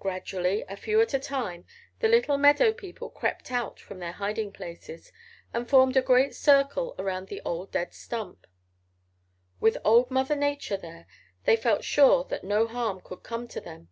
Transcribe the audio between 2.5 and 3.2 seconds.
people